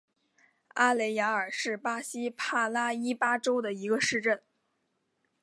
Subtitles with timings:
[0.69, 4.41] 阿雷亚尔是巴西帕拉伊巴州的一个市镇。